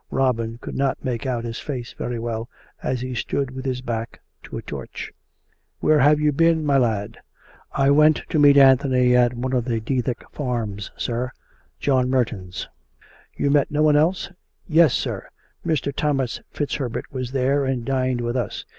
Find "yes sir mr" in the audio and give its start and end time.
14.67-15.95